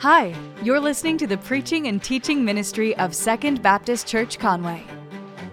[0.00, 4.84] Hi, you're listening to the preaching and teaching ministry of Second Baptist Church Conway.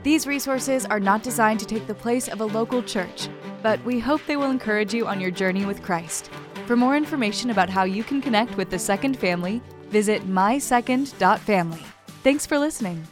[0.03, 3.29] These resources are not designed to take the place of a local church,
[3.61, 6.29] but we hope they will encourage you on your journey with Christ.
[6.65, 11.83] For more information about how you can connect with the Second family, visit mysecond.family.
[12.21, 13.07] Thanks for listening.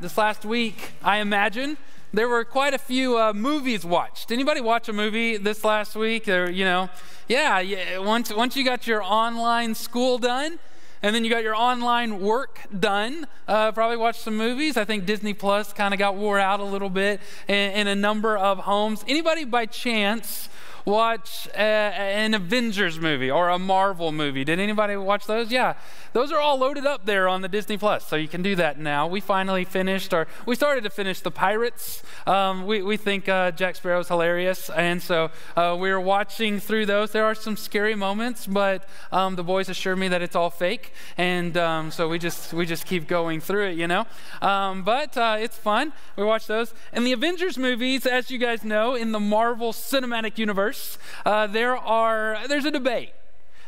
[0.00, 1.76] This last week, I imagine
[2.14, 4.32] there were quite a few uh, movies watched.
[4.32, 6.26] Anybody watch a movie this last week?
[6.26, 6.88] Or, you know,
[7.28, 7.98] yeah, yeah.
[7.98, 10.58] Once once you got your online school done,
[11.02, 13.26] and then you got your online work done.
[13.46, 14.76] Uh, probably watched some movies.
[14.76, 17.94] I think Disney Plus kind of got wore out a little bit in, in, a
[17.94, 19.04] number of homes.
[19.06, 20.48] Anybody by chance
[20.88, 24.42] watch a, an Avengers movie or a Marvel movie?
[24.42, 25.52] Did anybody watch those?
[25.52, 25.74] Yeah,
[26.14, 28.78] those are all loaded up there on the Disney Plus, so you can do that
[28.78, 29.06] now.
[29.06, 32.02] We finally finished, or we started to finish the Pirates.
[32.26, 36.86] Um, we, we think uh, Jack Sparrow's hilarious, and so uh, we were watching through
[36.86, 37.12] those.
[37.12, 40.92] There are some scary moments, but um, the boys assure me that it's all fake,
[41.18, 44.06] and um, so we just we just keep going through it, you know.
[44.40, 45.92] Um, but uh, it's fun.
[46.16, 50.38] We watch those, and the Avengers movies, as you guys know, in the Marvel Cinematic
[50.38, 50.77] Universe,
[51.24, 53.12] uh, there are there's a debate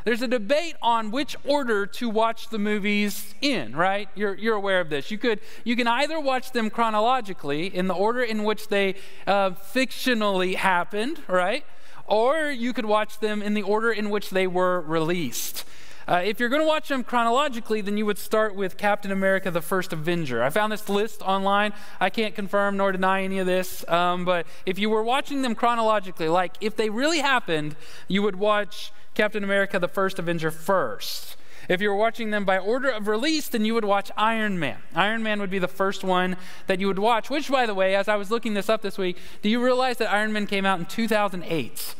[0.05, 4.08] there's a debate on which order to watch the movies in, right?
[4.14, 5.11] You're, you're aware of this.
[5.11, 8.94] You, could, you can either watch them chronologically in the order in which they
[9.27, 11.64] uh, fictionally happened, right?
[12.06, 15.64] Or you could watch them in the order in which they were released.
[16.11, 19.48] Uh, if you're going to watch them chronologically, then you would start with Captain America
[19.48, 20.42] the First Avenger.
[20.42, 21.72] I found this list online.
[22.00, 25.55] I can't confirm nor deny any of this, um, but if you were watching them
[25.55, 27.77] chronologically, like if they really happened,
[28.08, 31.36] you would watch Captain America the First Avenger first.
[31.69, 34.78] If you were watching them by order of release, then you would watch Iron Man.
[34.97, 36.36] Iron Man would be the first one
[36.67, 38.98] that you would watch, which, by the way, as I was looking this up this
[38.98, 41.95] week, do you realize that Iron Man came out in 2008?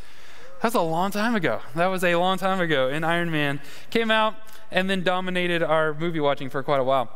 [0.63, 1.61] That's a long time ago.
[1.75, 2.89] That was a long time ago.
[2.89, 4.35] And Iron Man came out
[4.71, 7.11] and then dominated our movie watching for quite a while.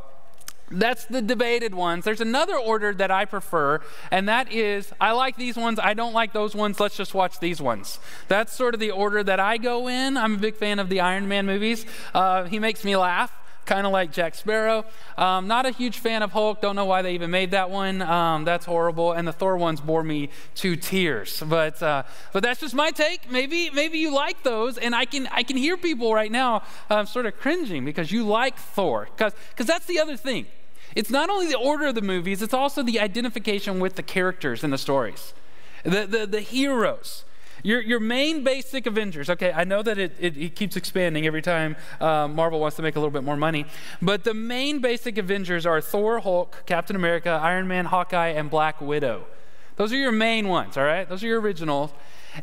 [0.70, 2.04] That's the debated ones.
[2.04, 6.14] There's another order that I prefer, and that is I like these ones, I don't
[6.14, 7.98] like those ones, let's just watch these ones.
[8.28, 10.16] That's sort of the order that I go in.
[10.16, 11.84] I'm a big fan of the Iron Man movies.
[12.14, 13.30] Uh, he makes me laugh
[13.64, 14.84] kind of like Jack Sparrow.
[15.16, 16.60] Um, not a huge fan of Hulk.
[16.60, 18.02] Don't know why they even made that one.
[18.02, 19.12] Um, that's horrible.
[19.12, 21.42] And the Thor ones bore me to tears.
[21.46, 23.30] But uh, but that's just my take.
[23.30, 27.06] Maybe maybe you like those, and I can I can hear people right now um,
[27.06, 29.08] sort of cringing because you like Thor.
[29.16, 30.46] Because because that's the other thing.
[30.94, 34.62] It's not only the order of the movies, it's also the identification with the characters
[34.62, 35.34] in the stories,
[35.82, 37.24] the, the, the heroes.
[37.64, 41.40] Your, your main basic Avengers, okay, I know that it, it, it keeps expanding every
[41.40, 43.64] time uh, Marvel wants to make a little bit more money,
[44.02, 48.82] but the main basic Avengers are Thor, Hulk, Captain America, Iron Man, Hawkeye, and Black
[48.82, 49.24] Widow.
[49.76, 51.08] Those are your main ones, all right?
[51.08, 51.90] Those are your originals.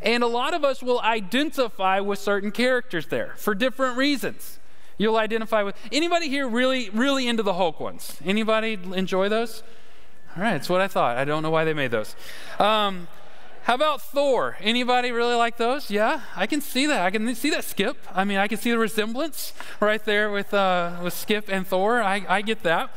[0.02, 4.58] And a lot of us will identify with certain characters there for different reasons
[4.98, 5.76] you'll identify with.
[5.92, 8.18] Anybody here really, really into the Hulk ones?
[8.24, 9.62] Anybody enjoy those?
[10.36, 11.16] All right, that's what I thought.
[11.16, 12.16] I don't know why they made those.
[12.58, 13.06] Um,
[13.64, 14.56] how about Thor?
[14.60, 15.90] Anybody really like those?
[15.90, 17.02] Yeah, I can see that.
[17.02, 17.96] I can see that Skip.
[18.12, 22.02] I mean, I can see the resemblance right there with, uh, with Skip and Thor.
[22.02, 22.90] I, I get that.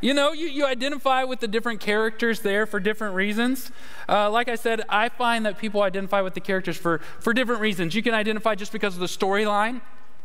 [0.00, 3.72] You know, you, you identify with the different characters there for different reasons.
[4.08, 7.60] Uh, like I said, I find that people identify with the characters for, for different
[7.60, 7.94] reasons.
[7.94, 9.80] You can identify just because of the storyline.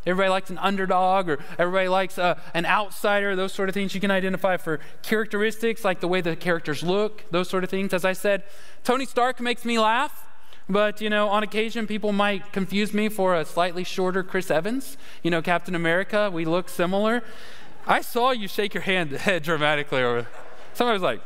[0.06, 3.96] Everybody likes an underdog or everybody likes uh, an outsider, those sort of things.
[3.96, 7.94] You can identify for characteristics like the way the characters look, those sort of things.
[7.94, 8.44] As I said,
[8.84, 10.28] Tony Stark makes me laugh,
[10.68, 14.98] but you know, on occasion people might confuse me for a slightly shorter Chris Evans.
[15.24, 17.24] You know, Captain America, we look similar.
[17.88, 20.26] I saw you shake your hand head dramatically
[20.74, 21.22] somebody was like,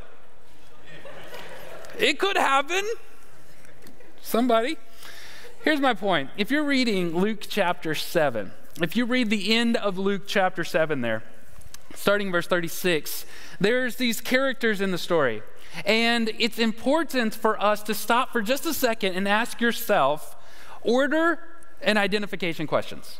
[2.00, 2.84] it could happen.
[4.22, 4.78] Somebody.
[5.64, 6.30] Here's my point.
[6.38, 8.52] If you're reading Luke chapter 7,
[8.82, 11.24] if you read the end of Luke chapter 7 there,
[11.96, 13.26] starting verse 36,
[13.60, 15.42] there's these characters in the story.
[15.86, 20.36] And it's important for us to stop for just a second and ask yourself
[20.84, 21.40] order
[21.82, 23.20] and identification questions.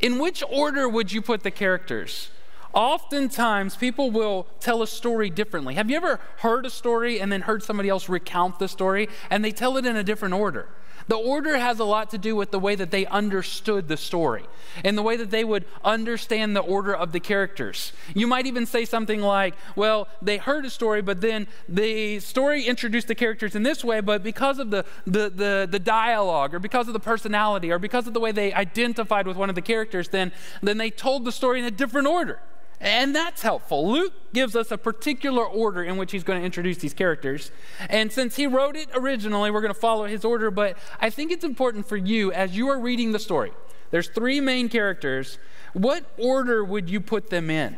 [0.00, 2.30] In which order would you put the characters?
[2.72, 5.74] Oftentimes, people will tell a story differently.
[5.74, 9.44] Have you ever heard a story and then heard somebody else recount the story and
[9.44, 10.68] they tell it in a different order?
[11.08, 14.44] The order has a lot to do with the way that they understood the story
[14.84, 17.92] and the way that they would understand the order of the characters.
[18.14, 22.64] You might even say something like, well, they heard a story, but then the story
[22.64, 26.58] introduced the characters in this way, but because of the, the, the, the dialogue or
[26.58, 29.62] because of the personality or because of the way they identified with one of the
[29.62, 30.30] characters, then,
[30.62, 32.40] then they told the story in a different order.
[32.80, 33.90] And that's helpful.
[33.90, 37.50] Luke gives us a particular order in which he's going to introduce these characters.
[37.90, 40.50] And since he wrote it originally, we're going to follow his order.
[40.50, 43.52] But I think it's important for you, as you are reading the story,
[43.90, 45.38] There's three main characters.
[45.72, 47.76] What order would you put them in?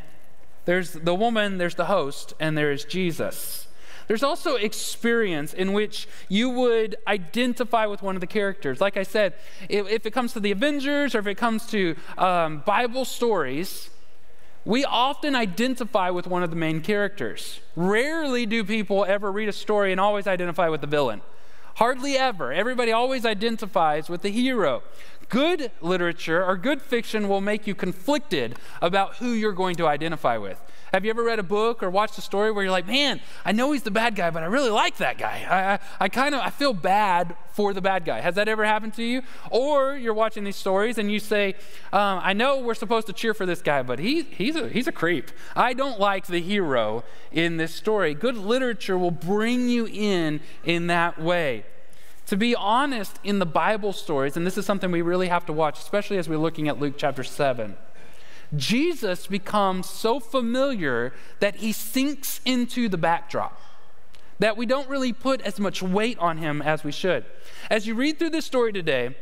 [0.64, 3.68] There's the woman, there's the host, and there's Jesus.
[4.06, 8.80] There's also experience in which you would identify with one of the characters.
[8.80, 9.34] Like I said,
[9.68, 13.88] if, if it comes to the Avengers or if it comes to um, Bible stories,
[14.64, 17.60] we often identify with one of the main characters.
[17.76, 21.22] Rarely do people ever read a story and always identify with the villain.
[21.76, 22.52] Hardly ever.
[22.52, 24.82] Everybody always identifies with the hero.
[25.30, 30.36] Good literature or good fiction will make you conflicted about who you're going to identify
[30.36, 30.60] with.
[30.92, 33.52] Have you ever read a book or watched a story where you're like, man, I
[33.52, 35.46] know he's the bad guy, but I really like that guy.
[35.48, 38.20] I, I, I kind of I feel bad for the bad guy.
[38.20, 39.22] Has that ever happened to you?
[39.52, 41.54] Or you're watching these stories and you say,
[41.92, 44.88] um, I know we're supposed to cheer for this guy, but he, he's, a, he's
[44.88, 45.30] a creep.
[45.54, 48.14] I don't like the hero in this story.
[48.14, 51.66] Good literature will bring you in in that way.
[52.30, 55.52] To be honest, in the Bible stories, and this is something we really have to
[55.52, 57.76] watch, especially as we're looking at Luke chapter 7
[58.56, 63.60] Jesus becomes so familiar that he sinks into the backdrop,
[64.38, 67.24] that we don't really put as much weight on him as we should.
[67.68, 69.16] As you read through this story today,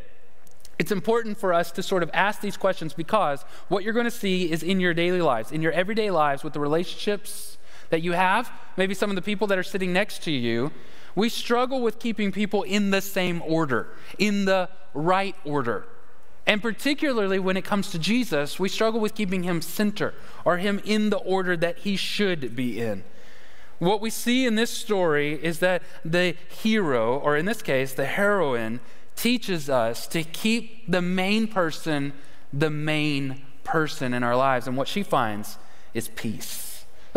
[0.79, 4.11] it's important for us to sort of ask these questions because what you're going to
[4.11, 7.57] see is in your daily lives, in your everyday lives with the relationships
[7.91, 10.73] that you have, maybe some of the people that are sitting next to you,
[11.15, 13.89] we struggle with keeping people in the same order,
[14.19, 15.85] in the right order.
[16.47, 20.15] And particularly when it comes to Jesus, we struggle with keeping him center
[20.45, 23.05] or him in the order that he should be in.
[23.79, 28.07] What we see in this story is that the hero, or in this case, the
[28.07, 28.81] heroine,
[29.15, 32.13] teaches us to keep the main person
[32.53, 34.67] the main person in our lives.
[34.67, 35.59] And what she finds
[35.95, 36.68] is peace.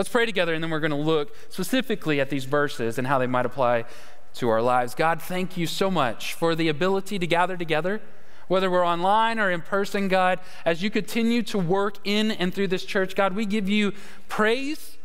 [0.01, 3.19] Let's pray together, and then we're going to look specifically at these verses and how
[3.19, 3.85] they might apply
[4.33, 4.95] to our lives.
[4.95, 8.01] God, thank you so much for the ability to gather together
[8.47, 12.69] whether we're online or in person, God, as you continue to work in and through
[12.69, 13.93] this church, God, we give you
[14.27, 14.97] praise.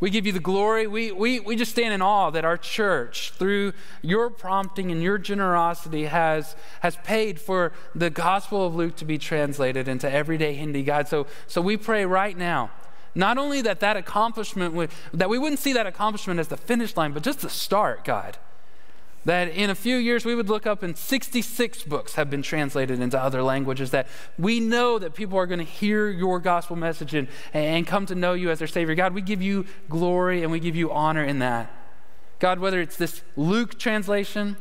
[0.00, 0.88] We give you the glory.
[0.88, 3.72] We, we, we just stand in awe that our church, through
[4.02, 9.16] your prompting and your generosity, has, has paid for the Gospel of Luke to be
[9.16, 11.06] translated into everyday Hindi, God.
[11.06, 12.72] So, so we pray right now
[13.14, 16.96] not only that that accomplishment would, that we wouldn't see that accomplishment as the finish
[16.96, 18.38] line but just the start god
[19.24, 23.00] that in a few years we would look up and 66 books have been translated
[23.00, 23.90] into other languages.
[23.90, 24.06] That
[24.38, 28.14] we know that people are going to hear your gospel message and, and come to
[28.14, 28.94] know you as their Savior.
[28.94, 31.72] God, we give you glory and we give you honor in that.
[32.38, 34.56] God, whether it's this Luke translation,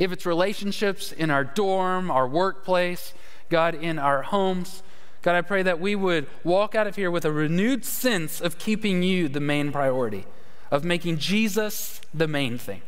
[0.00, 3.12] if it's relationships in our dorm, our workplace,
[3.50, 4.82] God, in our homes,
[5.22, 8.58] God, I pray that we would walk out of here with a renewed sense of
[8.58, 10.26] keeping you the main priority,
[10.70, 12.82] of making Jesus the main thing.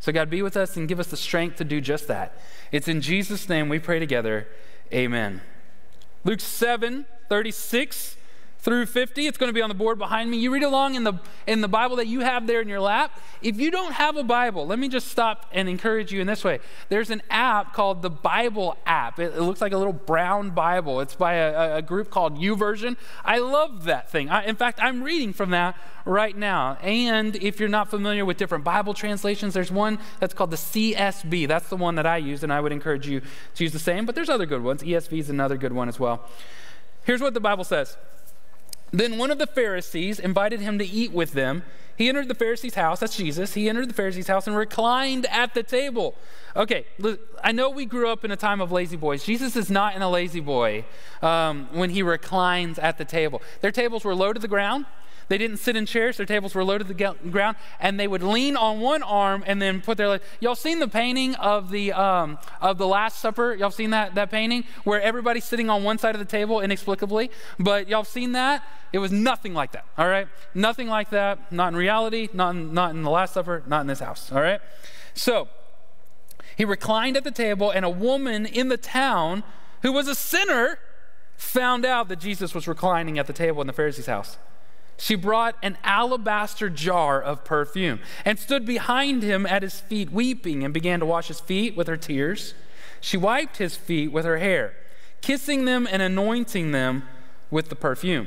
[0.00, 2.36] So, God, be with us and give us the strength to do just that.
[2.72, 4.48] It's in Jesus' name we pray together.
[4.92, 5.40] Amen.
[6.24, 8.16] Luke 7 36
[8.58, 9.26] through 50.
[9.26, 10.38] It's going to be on the board behind me.
[10.38, 11.14] You read along in the,
[11.46, 13.18] in the Bible that you have there in your lap.
[13.40, 16.44] If you don't have a Bible, let me just stop and encourage you in this
[16.44, 16.58] way.
[16.88, 19.18] There's an app called the Bible app.
[19.18, 21.00] It, it looks like a little brown Bible.
[21.00, 22.96] It's by a, a group called YouVersion.
[23.24, 24.28] I love that thing.
[24.28, 26.78] I, in fact, I'm reading from that right now.
[26.82, 31.46] And if you're not familiar with different Bible translations, there's one that's called the CSB.
[31.46, 33.20] That's the one that I use, and I would encourage you
[33.54, 34.04] to use the same.
[34.04, 34.82] But there's other good ones.
[34.82, 36.28] ESV is another good one as well.
[37.04, 37.96] Here's what the Bible says.
[38.90, 41.62] Then one of the Pharisees invited him to eat with them.
[41.96, 43.54] He entered the Pharisee's house, that's Jesus.
[43.54, 46.14] He entered the Pharisee's house and reclined at the table.
[46.54, 46.86] Okay,
[47.42, 49.24] I know we grew up in a time of La-Z-Boys.
[49.24, 50.84] Jesus is not in a La-Z-Boy
[51.22, 53.42] um, when he reclines at the table.
[53.62, 54.86] Their tables were low to the ground.
[55.28, 58.22] They didn't sit in chairs, their tables were low to the ground, and they would
[58.22, 60.22] lean on one arm and then put their leg.
[60.40, 63.54] Y'all seen the painting of the, um, of the Last Supper?
[63.54, 67.30] Y'all seen that, that painting where everybody's sitting on one side of the table inexplicably?
[67.58, 68.64] But y'all seen that?
[68.92, 70.28] It was nothing like that, all right?
[70.54, 73.86] Nothing like that, not in reality, not in, not in the Last Supper, not in
[73.86, 74.60] this house, all right?
[75.12, 75.48] So,
[76.56, 79.44] he reclined at the table, and a woman in the town
[79.82, 80.78] who was a sinner
[81.36, 84.38] found out that Jesus was reclining at the table in the Pharisee's house
[84.98, 90.64] she brought an alabaster jar of perfume and stood behind him at his feet, weeping,
[90.64, 92.52] and began to wash his feet with her tears.
[93.00, 94.74] She wiped his feet with her hair,
[95.20, 97.04] kissing them and anointing them
[97.48, 98.26] with the perfume.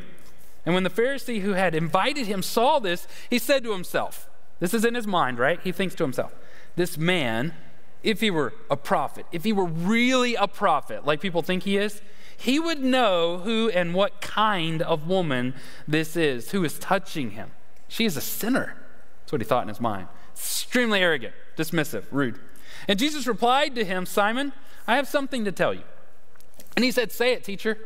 [0.66, 4.74] And when the Pharisee who had invited him saw this, he said to himself, This
[4.74, 5.60] is in his mind, right?
[5.62, 6.34] He thinks to himself,
[6.78, 7.54] This man,
[8.02, 11.76] if he were a prophet, if he were really a prophet, like people think he
[11.76, 12.02] is,
[12.42, 15.54] he would know who and what kind of woman
[15.88, 17.52] this is who is touching him.
[17.88, 18.76] She is a sinner.
[19.20, 20.08] That's what he thought in his mind.
[20.34, 22.40] Extremely arrogant, dismissive, rude.
[22.88, 24.54] And Jesus replied to him, Simon,
[24.88, 25.84] I have something to tell you.
[26.76, 27.78] And he said, Say it, teacher.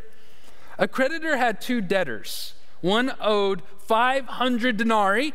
[0.77, 2.53] A creditor had two debtors.
[2.79, 5.33] One owed 500 denarii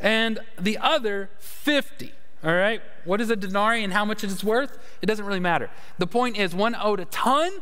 [0.00, 2.10] and the other 50.
[2.42, 2.82] All right?
[3.04, 4.80] What is a denarii and how much it is worth?
[5.00, 5.70] It doesn't really matter.
[5.98, 7.52] The point is, one owed a ton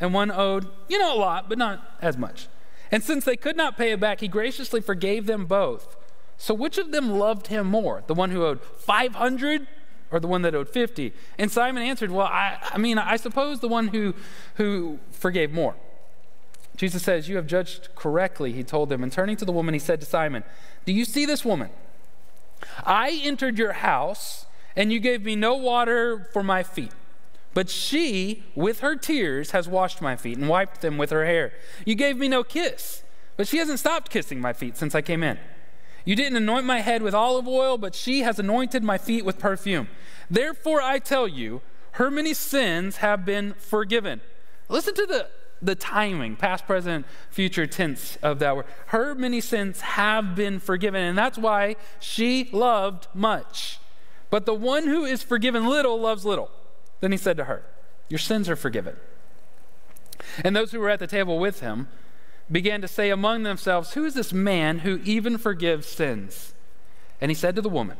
[0.00, 2.48] and one owed, you know, a lot, but not as much.
[2.90, 5.96] And since they could not pay it back, he graciously forgave them both.
[6.36, 8.02] So which of them loved him more?
[8.06, 9.66] The one who owed 500
[10.10, 11.12] or the one that owed 50?
[11.38, 14.14] And Simon answered, Well, I, I mean, I suppose the one who,
[14.54, 15.76] who forgave more.
[16.76, 19.02] Jesus says, You have judged correctly, he told them.
[19.02, 20.42] And turning to the woman, he said to Simon,
[20.86, 21.68] Do you see this woman?
[22.84, 26.92] I entered your house, and you gave me no water for my feet.
[27.52, 31.52] But she, with her tears, has washed my feet and wiped them with her hair.
[31.84, 33.02] You gave me no kiss,
[33.36, 35.38] but she hasn't stopped kissing my feet since I came in.
[36.04, 39.38] You didn't anoint my head with olive oil, but she has anointed my feet with
[39.38, 39.88] perfume.
[40.30, 41.60] Therefore, I tell you,
[41.92, 44.20] her many sins have been forgiven.
[44.68, 45.28] Listen to the,
[45.60, 48.66] the timing, past, present, future tense of that word.
[48.86, 53.80] Her many sins have been forgiven, and that's why she loved much.
[54.30, 56.50] But the one who is forgiven little loves little.
[57.00, 57.62] Then he said to her,
[58.08, 58.96] Your sins are forgiven.
[60.44, 61.88] And those who were at the table with him
[62.50, 66.54] began to say among themselves, Who is this man who even forgives sins?
[67.20, 67.96] And he said to the woman,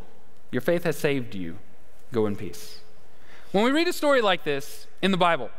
[0.50, 1.59] Your faith has saved you.
[2.12, 2.80] Go in peace.
[3.52, 5.50] When we read a story like this in the Bible,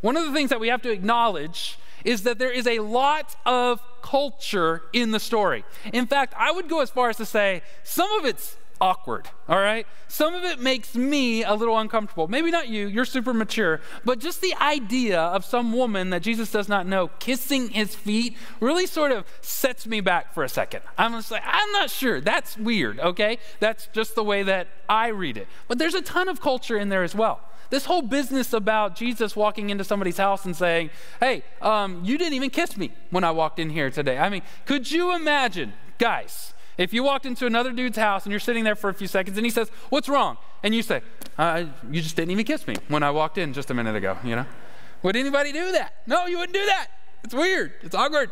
[0.00, 3.34] one of the things that we have to acknowledge is that there is a lot
[3.44, 5.64] of culture in the story.
[5.92, 9.58] In fact, I would go as far as to say some of it's awkward, all
[9.58, 9.86] right?
[10.08, 12.28] Some of it makes me a little uncomfortable.
[12.28, 16.50] Maybe not you, you're super mature, but just the idea of some woman that Jesus
[16.50, 20.82] does not know kissing his feet really sort of sets me back for a second.
[20.96, 22.20] I'm just like, I'm not sure.
[22.20, 23.38] That's weird, okay?
[23.60, 25.48] That's just the way that I read it.
[25.66, 27.40] But there's a ton of culture in there as well.
[27.70, 30.88] This whole business about Jesus walking into somebody's house and saying,
[31.20, 34.16] Hey, um, you didn't even kiss me when I walked in here today.
[34.16, 36.54] I mean, could you imagine, guys?
[36.78, 39.36] If you walked into another dude's house and you're sitting there for a few seconds
[39.36, 40.38] and he says, What's wrong?
[40.62, 41.02] And you say,
[41.36, 44.16] uh, You just didn't even kiss me when I walked in just a minute ago,
[44.24, 44.46] you know?
[45.02, 45.94] Would anybody do that?
[46.06, 46.86] No, you wouldn't do that.
[47.24, 47.72] It's weird.
[47.82, 48.30] It's awkward.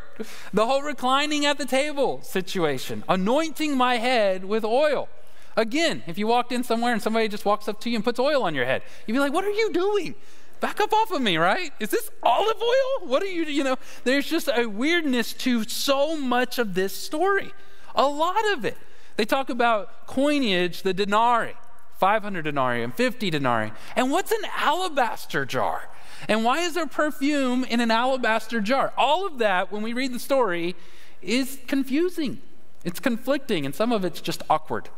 [0.52, 5.08] The whole reclining at the table situation, anointing my head with oil.
[5.56, 8.20] Again, if you walked in somewhere and somebody just walks up to you and puts
[8.20, 10.14] oil on your head, you'd be like, What are you doing?
[10.60, 11.72] Back up off of me, right?
[11.80, 13.08] Is this olive oil?
[13.08, 13.76] What are you, you know?
[14.04, 17.52] There's just a weirdness to so much of this story.
[17.96, 18.76] A lot of it.
[19.16, 21.54] They talk about coinage, the denarii,
[21.98, 23.72] 500 denarii and 50 denarii.
[23.96, 25.88] And what's an alabaster jar?
[26.28, 28.92] And why is there perfume in an alabaster jar?
[28.96, 30.76] All of that, when we read the story,
[31.22, 32.40] is confusing.
[32.84, 34.90] It's conflicting, and some of it's just awkward.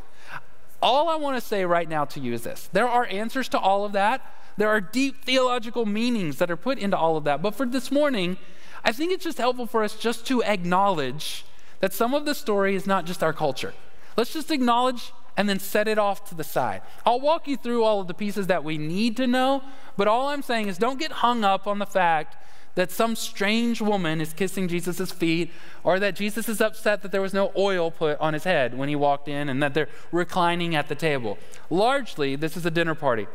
[0.83, 3.59] All I want to say right now to you is this there are answers to
[3.59, 4.21] all of that.
[4.57, 7.43] There are deep theological meanings that are put into all of that.
[7.43, 8.37] But for this morning,
[8.85, 11.45] I think it's just helpful for us just to acknowledge
[11.81, 13.75] that some of the story is not just our culture.
[14.17, 16.83] Let's just acknowledge and then set it off to the side.
[17.07, 19.63] I'll walk you through all of the pieces that we need to know,
[19.97, 22.37] but all I'm saying is don't get hung up on the fact
[22.75, 25.51] that some strange woman is kissing Jesus' feet,
[25.83, 28.89] or that Jesus is upset that there was no oil put on his head when
[28.89, 31.39] he walked in, and that they're reclining at the table.
[31.71, 33.27] Largely, this is a dinner party.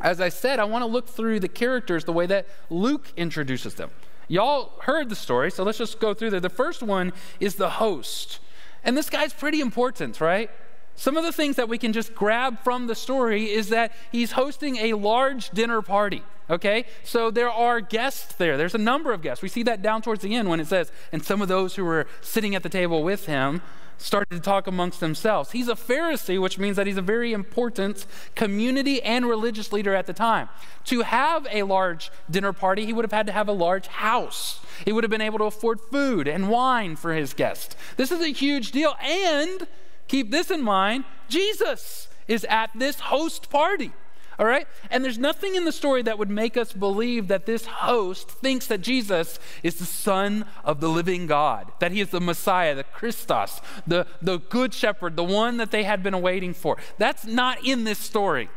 [0.00, 3.74] As I said, I want to look through the characters the way that Luke introduces
[3.76, 3.90] them.
[4.28, 6.40] Y'all heard the story, so let's just go through there.
[6.40, 8.38] The first one is the host.
[8.84, 10.50] And this guy's pretty important, right?
[10.94, 14.32] Some of the things that we can just grab from the story is that he's
[14.32, 16.22] hosting a large dinner party.
[16.50, 16.86] Okay?
[17.04, 18.56] So there are guests there.
[18.56, 19.42] There's a number of guests.
[19.42, 21.84] We see that down towards the end when it says, and some of those who
[21.84, 23.62] were sitting at the table with him
[23.98, 25.50] started to talk amongst themselves.
[25.50, 30.06] He's a Pharisee, which means that he's a very important community and religious leader at
[30.06, 30.48] the time.
[30.86, 34.60] To have a large dinner party, he would have had to have a large house.
[34.84, 37.76] He would have been able to afford food and wine for his guests.
[37.96, 38.94] This is a huge deal.
[39.02, 39.66] And
[40.06, 43.92] keep this in mind Jesus is at this host party.
[44.38, 44.68] All right?
[44.90, 48.68] And there's nothing in the story that would make us believe that this host thinks
[48.68, 52.84] that Jesus is the Son of the living God, that he is the Messiah, the
[52.84, 56.76] Christos, the, the Good Shepherd, the one that they had been waiting for.
[56.98, 58.48] That's not in this story.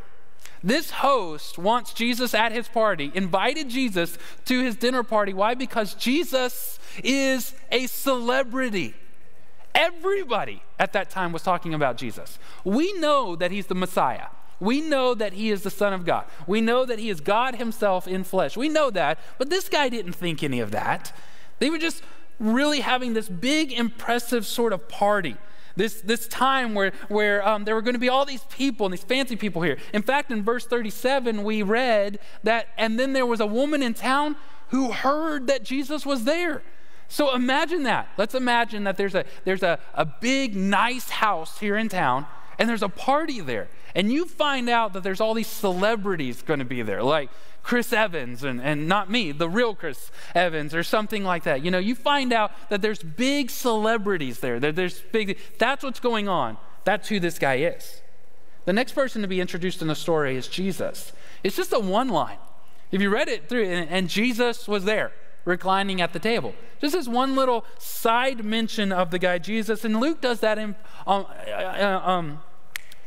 [0.64, 5.34] This host wants Jesus at his party, invited Jesus to his dinner party.
[5.34, 5.56] Why?
[5.56, 8.94] Because Jesus is a celebrity.
[9.74, 12.38] Everybody at that time was talking about Jesus.
[12.64, 14.28] We know that he's the Messiah.
[14.62, 16.26] We know that he is the Son of God.
[16.46, 18.56] We know that he is God himself in flesh.
[18.56, 21.14] We know that, but this guy didn't think any of that.
[21.58, 22.04] They were just
[22.40, 25.36] really having this big, impressive sort of party.
[25.76, 28.94] This, this time where, where um, there were going to be all these people and
[28.94, 29.78] these fancy people here.
[29.94, 33.96] In fact, in verse 37, we read that, and then there was a woman in
[33.96, 34.36] town
[34.70, 36.62] who heard that Jesus was there.
[37.08, 38.10] So imagine that.
[38.16, 42.28] Let's imagine that there's a, there's a, a big, nice house here in town,
[42.60, 43.68] and there's a party there.
[43.96, 47.30] And you find out that there's all these celebrities going to be there, like
[47.64, 51.64] Chris Evans, and, and not me, the real Chris Evans, or something like that.
[51.64, 54.60] You know, you find out that there's big celebrities there.
[54.60, 56.58] That there's big, that's what's going on.
[56.84, 58.02] That's who this guy is.
[58.66, 61.12] The next person to be introduced in the story is Jesus.
[61.44, 62.38] It's just a one line.
[62.92, 65.12] If you read it through, and, and Jesus was there
[65.46, 66.54] reclining at the table.
[66.80, 70.76] Just this one little side mention of the guy Jesus, and Luke does that in,
[71.08, 72.40] um, uh, um,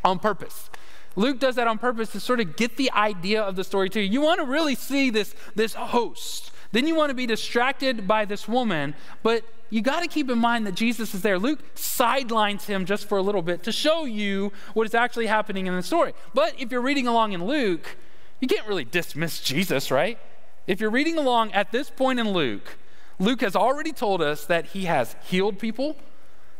[0.04, 0.70] on purpose.
[1.16, 4.00] Luke does that on purpose to sort of get the idea of the story to
[4.00, 4.10] you.
[4.10, 6.50] You want to really see this, this host.
[6.72, 10.38] Then you want to be distracted by this woman, but you got to keep in
[10.38, 11.38] mind that Jesus is there.
[11.38, 15.66] Luke sidelines him just for a little bit to show you what is actually happening
[15.66, 16.14] in the story.
[16.34, 17.96] But if you're reading along in Luke,
[18.40, 20.18] you can't really dismiss Jesus, right?
[20.66, 22.76] If you're reading along at this point in Luke,
[23.20, 25.96] Luke has already told us that he has healed people,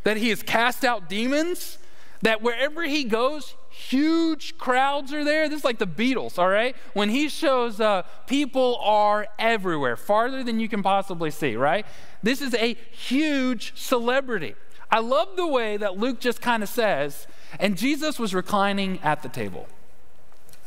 [0.03, 1.77] that he has cast out demons,
[2.21, 5.49] that wherever he goes, huge crowds are there.
[5.49, 6.75] This is like the Beatles, all right?
[6.93, 11.85] When he shows up, people are everywhere, farther than you can possibly see, right?
[12.23, 14.55] This is a huge celebrity.
[14.89, 17.27] I love the way that Luke just kind of says,
[17.59, 19.67] and Jesus was reclining at the table.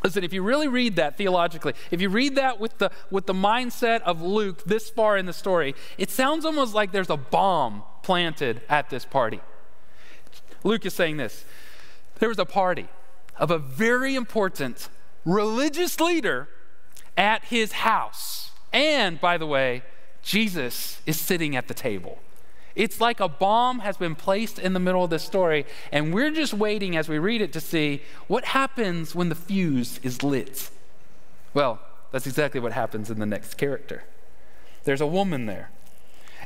[0.05, 3.33] Listen, if you really read that theologically, if you read that with the, with the
[3.35, 7.83] mindset of Luke this far in the story, it sounds almost like there's a bomb
[8.02, 9.40] planted at this party.
[10.65, 11.45] Luke is saying this
[12.19, 12.88] there was a party
[13.37, 14.88] of a very important
[15.25, 16.49] religious leader
[17.17, 18.50] at his house.
[18.73, 19.83] And by the way,
[20.23, 22.19] Jesus is sitting at the table.
[22.75, 26.31] It's like a bomb has been placed in the middle of this story, and we're
[26.31, 30.71] just waiting as we read it to see what happens when the fuse is lit.
[31.55, 31.81] Well,
[32.12, 34.05] that's exactly what happens in the next character.
[34.85, 35.71] There's a woman there,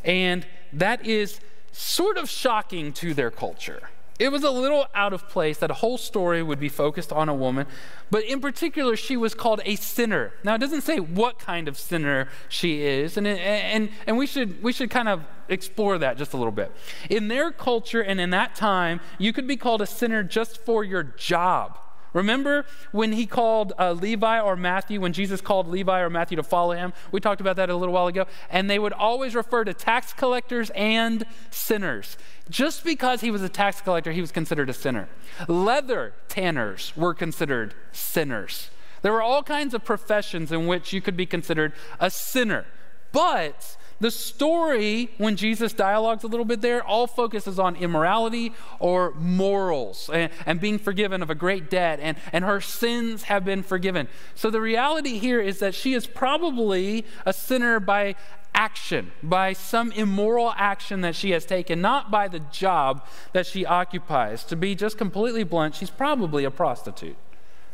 [0.05, 1.39] and that is
[1.71, 3.91] sort of shocking to their culture.
[4.23, 7.29] It was a little out of place that a whole story would be focused on
[7.29, 7.67] a woman,
[8.09, 10.33] but in particular, she was called a sinner.
[10.45, 14.63] Now, it doesn't say what kind of sinner she is, and, and, and we, should,
[14.63, 16.71] we should kind of explore that just a little bit.
[17.11, 20.85] In their culture and in that time, you could be called a sinner just for
[20.85, 21.77] your job.
[22.13, 26.43] Remember when he called uh, Levi or Matthew, when Jesus called Levi or Matthew to
[26.43, 26.93] follow him?
[27.11, 28.27] We talked about that a little while ago.
[28.51, 32.17] And they would always refer to tax collectors and sinners.
[32.51, 35.09] Just because he was a tax collector, he was considered a sinner.
[35.49, 38.71] Leather tanners were considered sinners.
[39.03, 42.67] There were all kinds of professions in which you could be considered a sinner.
[43.11, 49.13] But the story, when Jesus dialogues a little bit there, all focuses on immorality or
[49.13, 53.63] morals and, and, being forgiven of a great debt, and, and her sins have been
[53.63, 54.09] forgiven.
[54.35, 58.17] So the reality here is that she is probably a sinner by
[58.57, 63.65] action, by some immoral action that she has taken, not by the job that she
[63.65, 64.43] occupies.
[64.45, 67.17] To be just completely blunt, she's probably a prostitute.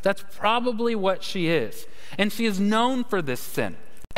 [0.02, 1.86] That's probably what she is.
[2.18, 3.76] And she is known for this sin.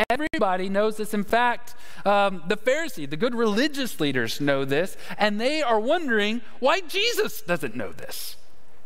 [0.09, 1.13] Everybody knows this.
[1.13, 6.41] In fact, um, the Pharisee, the good religious leaders know this, and they are wondering
[6.59, 8.37] why Jesus doesn't know this.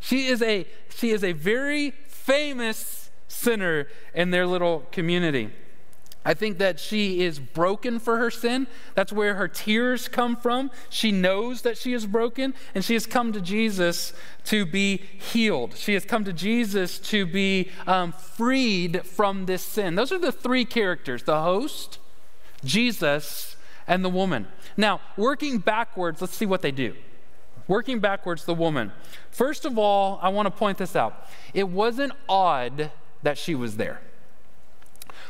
[0.00, 5.52] She is a, she is a very famous sinner in their little community.
[6.24, 8.66] I think that she is broken for her sin.
[8.94, 10.70] That's where her tears come from.
[10.88, 15.76] She knows that she is broken, and she has come to Jesus to be healed.
[15.76, 19.96] She has come to Jesus to be um, freed from this sin.
[19.96, 21.98] Those are the three characters the host,
[22.64, 23.56] Jesus,
[23.86, 24.48] and the woman.
[24.76, 26.94] Now, working backwards, let's see what they do.
[27.68, 28.92] Working backwards, the woman.
[29.30, 31.28] First of all, I want to point this out.
[31.54, 32.90] It wasn't odd
[33.22, 34.00] that she was there.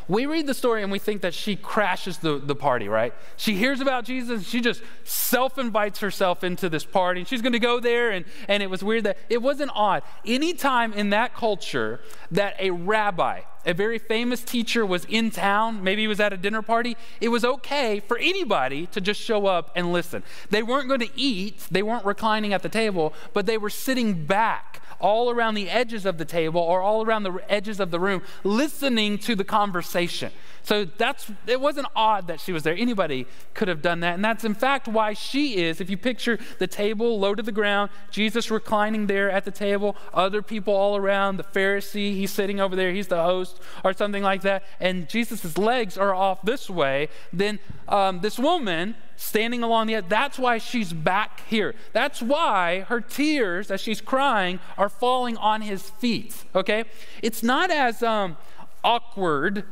[0.07, 3.15] We read the story and we think that she crashes the, the party, right?
[3.37, 7.53] She hears about Jesus, she just self invites herself into this party, and she's going
[7.53, 8.11] to go there.
[8.11, 10.03] And, and it was weird that it wasn't odd.
[10.27, 16.03] Anytime in that culture that a rabbi, a very famous teacher, was in town, maybe
[16.03, 19.71] he was at a dinner party, it was okay for anybody to just show up
[19.75, 20.23] and listen.
[20.51, 24.27] They weren't going to eat, they weren't reclining at the table, but they were sitting
[24.27, 28.01] back all around the edges of the table or all around the edges of the
[28.01, 30.33] room, listening to the conversation.
[30.65, 32.75] So that's it wasn't odd that she was there.
[32.75, 34.15] Anybody could have done that.
[34.15, 35.79] And that's in fact why she is.
[35.79, 39.95] If you picture the table low to the ground, Jesus reclining there at the table,
[40.15, 44.23] other people all around, the Pharisee, he's sitting over there, he's the host, or something
[44.23, 49.87] like that, and Jesus' legs are off this way, then um, this woman standing along
[49.87, 50.07] the edge.
[50.09, 51.75] That's why she's back here.
[51.93, 56.45] That's why her tears, as she's crying, are falling on his feet.
[56.55, 56.85] Okay?
[57.23, 58.37] It's not as um,
[58.83, 59.65] awkward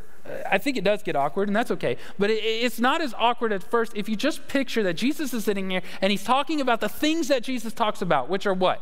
[0.50, 1.96] I think it does get awkward, and that's okay.
[2.18, 5.44] But it, it's not as awkward at first if you just picture that Jesus is
[5.44, 8.80] sitting here and he's talking about the things that Jesus talks about, which are what?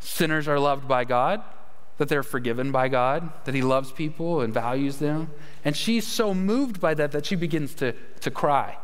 [0.00, 1.42] Sinners are loved by God,
[1.98, 5.30] that they're forgiven by God, that he loves people and values them.
[5.64, 8.78] And she's so moved by that that she begins to, to cry.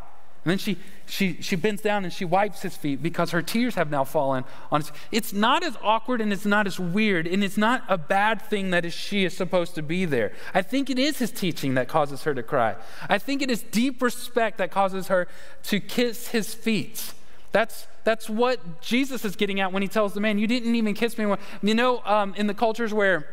[0.44, 3.74] And then she, she, she bends down and she wipes his feet because her tears
[3.74, 7.42] have now fallen on his It's not as awkward and it's not as weird and
[7.42, 10.32] it's not a bad thing that she is supposed to be there.
[10.54, 12.76] I think it is his teaching that causes her to cry.
[13.08, 15.28] I think it is deep respect that causes her
[15.64, 17.12] to kiss his feet.
[17.50, 20.94] That's, that's what Jesus is getting at when he tells the man, You didn't even
[20.94, 21.34] kiss me.
[21.62, 23.26] You know, um, in the cultures where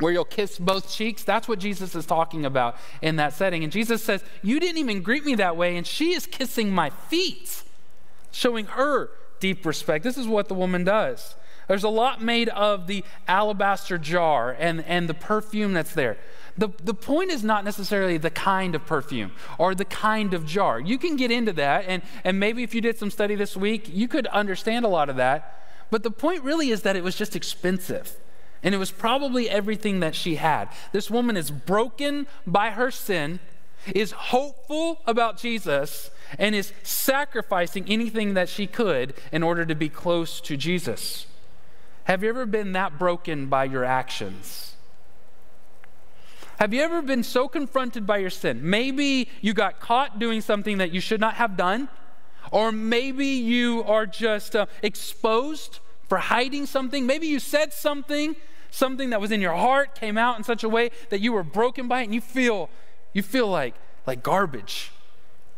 [0.00, 1.22] where you'll kiss both cheeks.
[1.22, 3.62] That's what Jesus is talking about in that setting.
[3.62, 6.90] And Jesus says, You didn't even greet me that way, and she is kissing my
[6.90, 7.62] feet,
[8.32, 10.04] showing her deep respect.
[10.04, 11.36] This is what the woman does.
[11.68, 16.18] There's a lot made of the alabaster jar and, and the perfume that's there.
[16.58, 20.80] The, the point is not necessarily the kind of perfume or the kind of jar.
[20.80, 23.88] You can get into that, and, and maybe if you did some study this week,
[23.88, 25.64] you could understand a lot of that.
[25.90, 28.16] But the point really is that it was just expensive.
[28.62, 30.68] And it was probably everything that she had.
[30.92, 33.40] This woman is broken by her sin,
[33.94, 39.88] is hopeful about Jesus, and is sacrificing anything that she could in order to be
[39.88, 41.26] close to Jesus.
[42.04, 44.74] Have you ever been that broken by your actions?
[46.58, 48.60] Have you ever been so confronted by your sin?
[48.68, 51.88] Maybe you got caught doing something that you should not have done,
[52.52, 55.78] or maybe you are just uh, exposed
[56.10, 57.06] for hiding something.
[57.06, 58.36] Maybe you said something
[58.72, 61.42] something that was in your heart came out in such a way that you were
[61.42, 62.68] broken by it and you feel
[63.12, 63.74] you feel like
[64.06, 64.90] like garbage.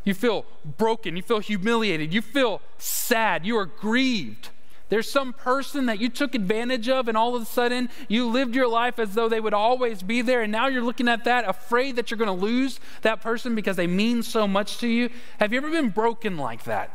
[0.04, 0.44] You feel
[0.76, 4.50] broken you feel humiliated you feel sad you are grieved.
[4.90, 8.54] There's some person that you took advantage of and all of a sudden you lived
[8.54, 11.48] your life as though they would always be there and now you're looking at that
[11.48, 15.08] afraid that you're going to lose that person because they mean so much to you.
[15.40, 16.90] Have you ever been broken like that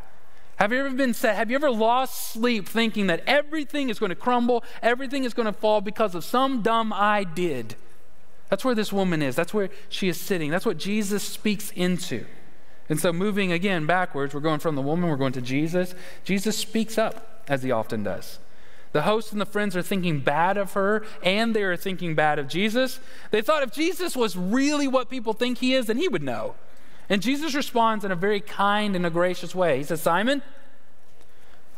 [0.58, 1.36] have you ever been sad?
[1.36, 5.46] Have you ever lost sleep thinking that everything is going to crumble, everything is going
[5.46, 7.76] to fall because of some dumb I did?
[8.50, 9.36] That's where this woman is.
[9.36, 10.52] That's where she is sitting.
[10.52, 12.26] That's what Jesus speaks into.
[12.90, 15.94] And so, moving again backwards, we're going from the woman, we're going to Jesus.
[16.24, 18.40] Jesus speaks up, as he often does.
[18.94, 22.40] The host and the friends are thinking bad of her, and they are thinking bad
[22.40, 23.00] of Jesus.
[23.32, 26.56] They thought if Jesus was really what people think he is, then he would know.
[27.10, 29.78] And Jesus responds in a very kind and a gracious way.
[29.78, 30.42] He says, Simon,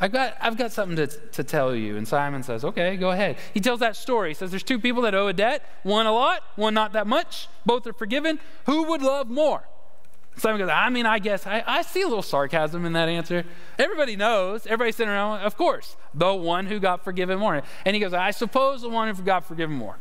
[0.02, 1.98] I've got, I've got something to, to tell you.
[1.98, 3.38] And Simon says, Okay, go ahead.
[3.54, 4.30] He tells that story.
[4.30, 7.06] He says, There's two people that owe a debt, one a lot, one not that
[7.06, 7.48] much.
[7.66, 8.40] Both are forgiven.
[8.66, 9.64] Who would love more?
[10.38, 13.44] Simon goes, I mean, I guess I, I see a little sarcasm in that answer.
[13.78, 17.62] Everybody knows, everybody's sitting around, of course, the one who got forgiven more.
[17.86, 19.98] And he goes, I suppose the one who got forgiven more.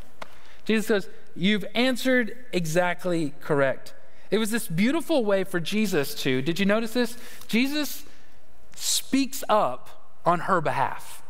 [0.64, 3.94] Jesus says, You've answered exactly correct.
[4.30, 7.16] It was this beautiful way for Jesus to, did you notice this?
[7.46, 8.04] Jesus
[8.74, 11.22] speaks up on her behalf.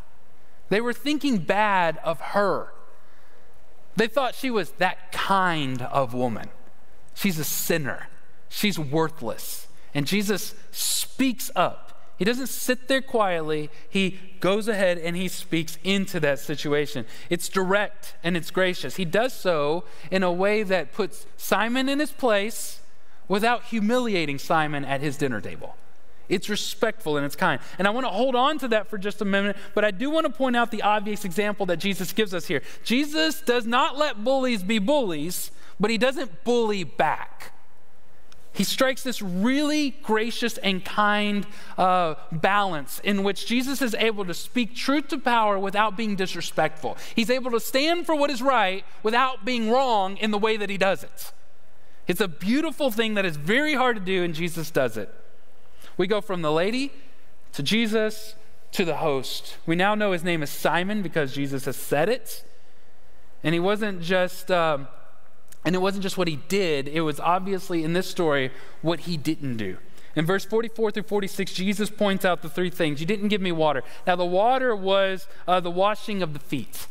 [0.69, 2.73] They were thinking bad of her.
[3.97, 6.51] They thought she was that kind of woman.
[7.15, 8.09] She's a sinner,
[8.49, 9.67] she's worthless.
[9.95, 11.85] And Jesus speaks up.
[12.19, 13.71] He doesn't sit there quietly.
[13.89, 17.07] He goes ahead and he speaks into that situation.
[17.31, 18.97] It's direct and it's gracious.
[18.97, 22.81] He does so in a way that puts Simon in his place
[23.29, 25.77] without humiliating Simon at his dinner table.
[26.29, 27.61] It's respectful and it's kind.
[27.79, 30.11] And I want to hold on to that for just a minute, but I do
[30.11, 32.63] want to point out the obvious example that Jesus gives us here.
[32.85, 37.53] Jesus does not let bullies be bullies, but he doesn't bully back.
[38.53, 44.35] He strikes this really gracious and kind uh, balance in which Jesus is able to
[44.35, 46.97] speak truth to power without being disrespectful.
[47.15, 50.71] He's able to stand for what is right without being wrong in the way that
[50.71, 51.33] he does it.
[52.09, 55.15] It's a beautiful thing that is very hard to do, and Jesus does it.
[55.99, 56.91] We go from the lady
[57.53, 58.35] to Jesus
[58.73, 59.59] to the host.
[59.67, 62.45] We now know his name is Simon because Jesus has said it.
[63.45, 64.89] And he wasn't just, um,
[65.65, 68.51] and it wasn't just what he did, it was obviously in this story
[68.83, 69.77] what he didn't do.
[70.17, 73.01] In verse 44 through 46, Jesus points out the three things.
[73.01, 73.85] You didn't give me water.
[74.07, 76.89] Now, the water was uh, the washing of the feet.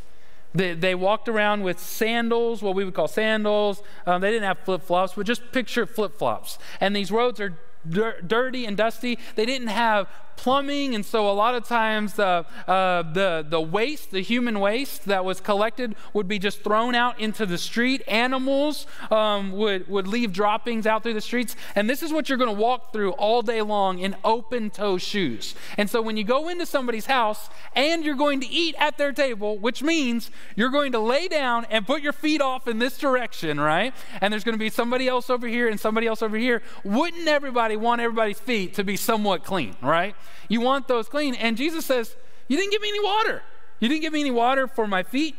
[0.57, 3.83] They, they walked around with sandals, what we would call sandals.
[4.07, 6.57] Um, they didn't have flip flops, but just picture flip flops.
[6.81, 9.19] And these roads are dirty and dusty.
[9.35, 14.11] They didn't have plumbing, and so a lot of times uh, uh, the, the waste,
[14.11, 18.01] the human waste that was collected, would be just thrown out into the street.
[18.07, 21.55] Animals um, would, would leave droppings out through the streets.
[21.75, 24.97] And this is what you're going to walk through all day long in open toe
[24.97, 25.55] shoes.
[25.77, 29.11] And so when you go into somebody's house and you're going to eat at their
[29.11, 32.97] table, which means you're going to lay down and put your feet off in this
[32.97, 33.93] direction, right?
[34.21, 36.61] And there's going to be somebody else over here and somebody else over here.
[36.83, 40.15] Wouldn't everybody want everybody's feet to be somewhat clean, right?
[40.47, 41.35] You want those clean.
[41.35, 42.15] And Jesus says,
[42.47, 43.43] You didn't give me any water.
[43.79, 45.35] You didn't give me any water for my feet.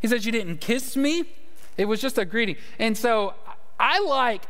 [0.00, 1.24] He says, You didn't kiss me.
[1.76, 2.56] It was just a greeting.
[2.78, 3.34] And so
[3.78, 4.42] I like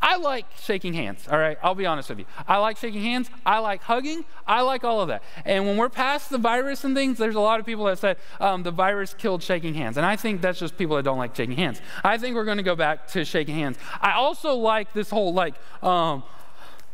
[0.00, 1.58] I like shaking hands, all right?
[1.62, 2.24] I'll be honest with you.
[2.46, 3.30] I like shaking hands.
[3.44, 4.24] I like hugging.
[4.46, 5.22] I like all of that.
[5.44, 8.16] And when we're past the virus and things, there's a lot of people that said
[8.40, 9.96] um, the virus killed shaking hands.
[9.96, 11.80] And I think that's just people that don't like shaking hands.
[12.04, 13.76] I think we're going to go back to shaking hands.
[14.00, 16.22] I also like this whole, like, um,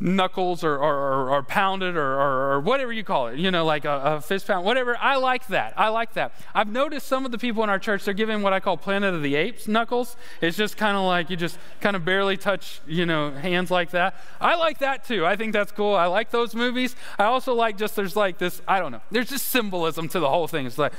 [0.01, 4.01] knuckles or, or, or pounded or, or, whatever you call it, you know, like a,
[4.05, 4.97] a, fist pound, whatever.
[4.99, 5.73] I like that.
[5.77, 6.33] I like that.
[6.55, 9.15] I've noticed some of the people in our church, they're giving what I call Planet
[9.15, 10.17] of the Apes knuckles.
[10.41, 13.91] It's just kind of like you just kind of barely touch, you know, hands like
[13.91, 14.17] that.
[14.41, 15.25] I like that too.
[15.25, 15.95] I think that's cool.
[15.95, 16.97] I like those movies.
[17.19, 20.29] I also like just, there's like this, I don't know, there's just symbolism to the
[20.29, 20.67] whole thing.
[20.67, 20.93] It's like,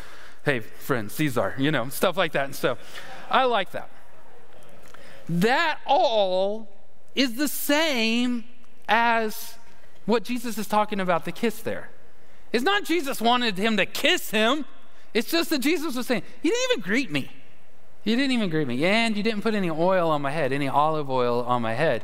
[0.46, 2.46] hey, friend, Caesar, you know, stuff like that.
[2.46, 2.78] And so
[3.30, 3.90] I like that.
[5.28, 6.70] That all
[7.16, 8.46] is the same
[8.88, 9.56] as
[10.06, 11.90] what Jesus is talking about the kiss there.
[12.54, 14.66] It's not Jesus wanted him to kiss him.
[15.14, 17.32] It's just that Jesus was saying, You didn't even greet me.
[18.04, 18.86] You didn't even greet me.
[18.86, 22.04] And you didn't put any oil on my head, any olive oil on my head.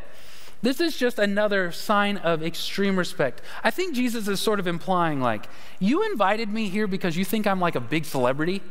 [0.63, 3.41] This is just another sign of extreme respect.
[3.63, 5.47] I think Jesus is sort of implying, like,
[5.79, 8.61] you invited me here because you think I'm like a big celebrity,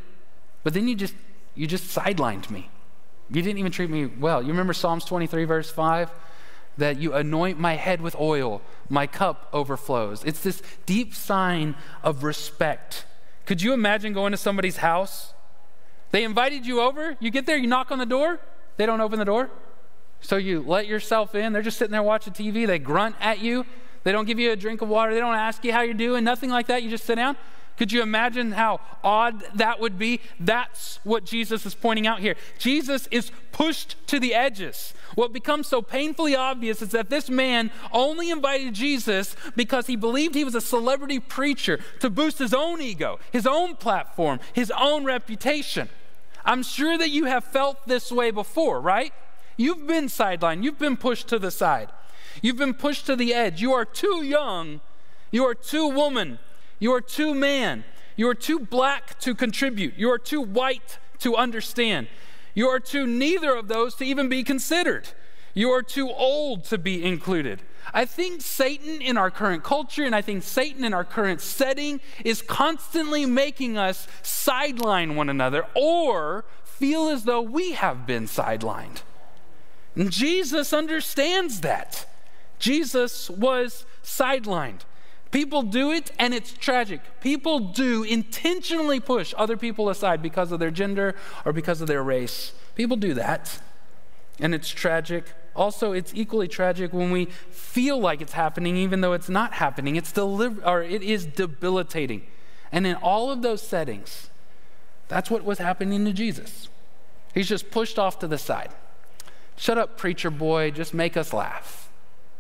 [0.63, 1.15] but then you just
[1.55, 2.71] you just sidelined me.
[3.29, 4.43] You didn't even treat me well.
[4.43, 6.11] You remember Psalms 23, verse 5?
[6.81, 10.25] That you anoint my head with oil, my cup overflows.
[10.25, 13.05] It's this deep sign of respect.
[13.47, 15.33] Could you imagine going to somebody's house?
[16.11, 18.41] They invited you over, you get there, you knock on the door,
[18.77, 19.51] they don't open the door.
[20.21, 23.65] So you let yourself in, they're just sitting there watching TV, they grunt at you,
[24.03, 26.25] they don't give you a drink of water, they don't ask you how you're doing,
[26.25, 27.37] nothing like that, you just sit down.
[27.77, 30.21] Could you imagine how odd that would be?
[30.39, 32.35] That's what Jesus is pointing out here.
[32.59, 34.93] Jesus is pushed to the edges.
[35.15, 40.35] What becomes so painfully obvious is that this man only invited Jesus because he believed
[40.35, 45.05] he was a celebrity preacher to boost his own ego, his own platform, his own
[45.05, 45.89] reputation.
[46.45, 49.13] I'm sure that you have felt this way before, right?
[49.57, 51.91] You've been sidelined, you've been pushed to the side,
[52.41, 53.61] you've been pushed to the edge.
[53.61, 54.81] You are too young,
[55.31, 56.39] you are too woman
[56.81, 57.85] you are too man.
[58.17, 59.95] You are too black to contribute.
[59.97, 62.09] You are too white to understand.
[62.55, 65.09] You are too neither of those to even be considered.
[65.55, 67.63] You are too old to be included.
[67.93, 72.01] I think Satan in our current culture and I think Satan in our current setting
[72.25, 79.03] is constantly making us sideline one another or feel as though we have been sidelined.
[79.97, 82.07] And Jesus understands that.
[82.59, 84.81] Jesus was sidelined.
[85.31, 87.01] People do it and it's tragic.
[87.21, 91.15] People do intentionally push other people aside because of their gender
[91.45, 92.53] or because of their race.
[92.75, 93.61] People do that
[94.41, 95.33] and it's tragic.
[95.55, 99.97] Also, it's equally tragic when we feel like it's happening even though it's not happening.
[99.97, 102.27] It's deli- or it is debilitating.
[102.73, 104.31] And in all of those settings,
[105.09, 106.69] that's what was happening to Jesus.
[107.35, 108.71] He's just pushed off to the side.
[109.57, 111.91] Shut up, preacher boy, just make us laugh.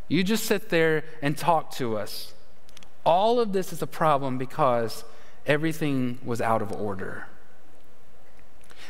[0.08, 2.32] You just sit there and talk to us.
[3.04, 5.04] All of this is a problem because
[5.46, 7.26] everything was out of order.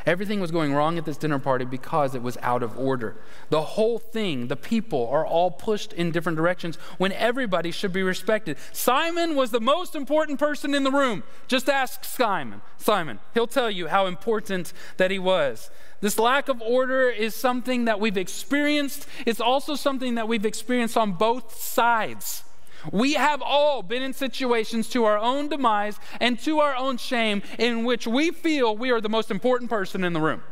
[0.07, 3.17] Everything was going wrong at this dinner party because it was out of order.
[3.51, 8.03] The whole thing, the people are all pushed in different directions when everybody should be
[8.03, 8.57] respected.
[8.73, 11.23] Simon was the most important person in the room.
[11.49, 12.63] Just ask Simon.
[12.79, 15.71] Simon, he'll tell you how important that he was.
[16.01, 19.07] This lack of order is something that we've experienced.
[19.27, 22.45] It's also something that we've experienced on both sides.
[22.93, 27.43] We have all been in situations to our own demise and to our own shame
[27.59, 30.43] in which we feel we are the most important person in the room.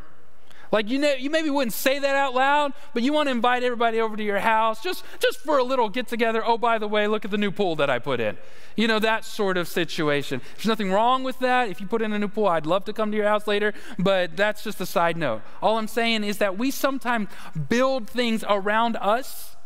[0.70, 3.62] Like you know, you maybe wouldn't say that out loud, but you want to invite
[3.62, 6.42] everybody over to your house just just for a little get together.
[6.44, 8.36] Oh, by the way, look at the new pool that I put in.
[8.76, 10.40] You know that sort of situation.
[10.56, 11.68] There's nothing wrong with that.
[11.68, 13.72] If you put in a new pool, I'd love to come to your house later,
[13.98, 15.42] but that's just a side note.
[15.62, 17.28] All I'm saying is that we sometimes
[17.68, 19.56] build things around us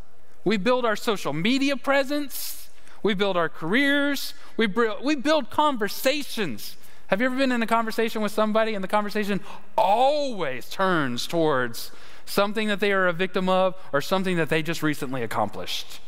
[0.45, 2.69] we build our social media presence,
[3.03, 4.67] we build our careers, we,
[5.03, 6.77] we build conversations.
[7.09, 9.41] Have you ever been in a conversation with somebody and the conversation
[9.77, 11.91] always turns towards
[12.25, 16.01] something that they are a victim of or something that they just recently accomplished?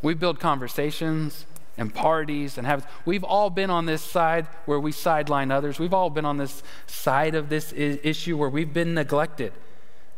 [0.00, 1.44] We build conversations
[1.76, 5.78] and parties and have we've all been on this side where we sideline others.
[5.78, 9.52] We've all been on this side of this issue where we've been neglected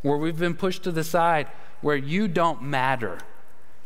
[0.03, 1.49] where we've been pushed to the side
[1.81, 3.19] where you don't matter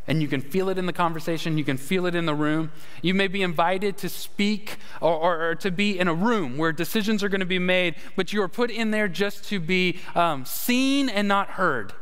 [0.06, 2.70] and you can feel it in the conversation you can feel it in the room
[3.02, 6.72] you may be invited to speak or, or, or to be in a room where
[6.72, 9.98] decisions are going to be made but you are put in there just to be
[10.14, 11.92] um, seen and not heard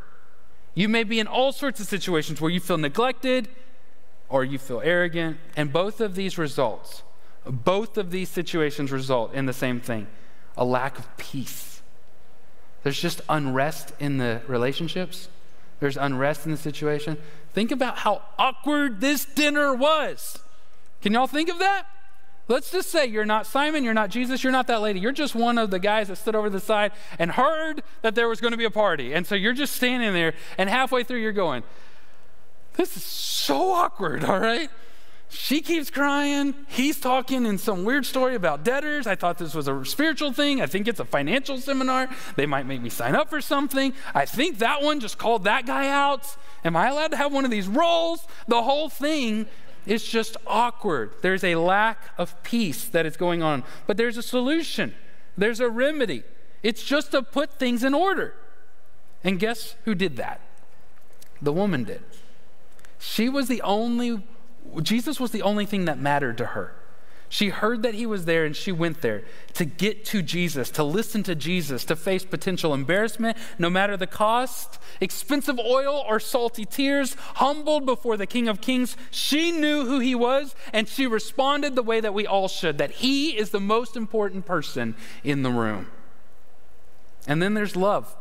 [0.74, 3.48] you may be in all sorts of situations where you feel neglected
[4.32, 5.36] or you feel arrogant.
[5.56, 7.02] And both of these results,
[7.44, 10.08] both of these situations result in the same thing
[10.56, 11.82] a lack of peace.
[12.82, 15.28] There's just unrest in the relationships,
[15.80, 17.18] there's unrest in the situation.
[17.52, 20.38] Think about how awkward this dinner was.
[21.02, 21.86] Can y'all think of that?
[22.48, 25.00] Let's just say you're not Simon, you're not Jesus, you're not that lady.
[25.00, 28.28] You're just one of the guys that stood over the side and heard that there
[28.28, 29.12] was going to be a party.
[29.12, 31.62] And so you're just standing there, and halfway through, you're going,
[32.74, 34.70] this is so awkward, all right?
[35.28, 36.54] She keeps crying.
[36.68, 39.06] He's talking in some weird story about debtors.
[39.06, 40.60] I thought this was a spiritual thing.
[40.60, 42.10] I think it's a financial seminar.
[42.36, 43.94] They might make me sign up for something.
[44.14, 46.36] I think that one just called that guy out.
[46.64, 48.26] Am I allowed to have one of these roles?
[48.46, 49.46] The whole thing
[49.86, 51.12] is just awkward.
[51.22, 53.64] There's a lack of peace that is going on.
[53.86, 54.94] But there's a solution,
[55.36, 56.22] there's a remedy.
[56.62, 58.34] It's just to put things in order.
[59.24, 60.40] And guess who did that?
[61.40, 62.02] The woman did.
[63.00, 64.22] She was the only,
[64.80, 66.74] Jesus was the only thing that mattered to her.
[67.32, 69.22] She heard that he was there and she went there
[69.54, 74.06] to get to Jesus, to listen to Jesus, to face potential embarrassment, no matter the
[74.06, 78.98] cost, expensive oil or salty tears, humbled before the King of Kings.
[79.10, 82.90] She knew who he was and she responded the way that we all should that
[82.90, 85.86] he is the most important person in the room.
[87.26, 88.14] And then there's love.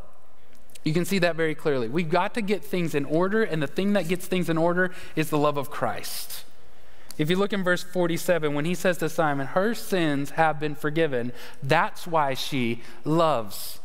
[0.86, 1.90] You can see that very clearly.
[1.90, 4.92] We've got to get things in order, and the thing that gets things in order
[5.18, 6.46] is the love of Christ.
[7.18, 10.76] If you look in verse 47, when he says to Simon, Her sins have been
[10.76, 13.80] forgiven, that's why she loves.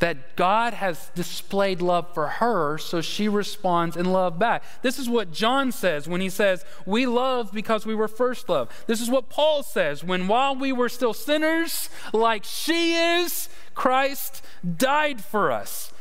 [0.00, 4.62] That God has displayed love for her, so she responds in love back.
[4.82, 8.72] This is what John says when he says, We love because we were first loved.
[8.86, 14.44] This is what Paul says when while we were still sinners, like she is, Christ
[14.76, 15.92] died for us.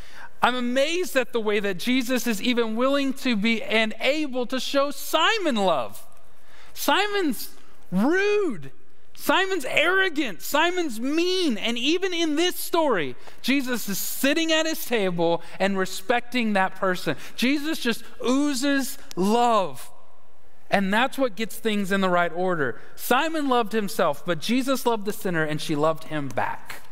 [0.41, 4.59] I'm amazed at the way that Jesus is even willing to be and able to
[4.59, 6.06] show Simon love.
[6.77, 7.49] Simon's
[7.91, 8.71] rude.
[9.15, 10.43] Simon's arrogant.
[10.43, 11.57] Simon's mean.
[11.57, 17.17] And even in this story, Jesus is sitting at his table and respecting that person.
[17.35, 19.89] Jesus just oozes love.
[20.69, 22.79] And that's what gets things in the right order.
[22.95, 26.83] Simon loved himself, but Jesus loved the sinner and she loved him back.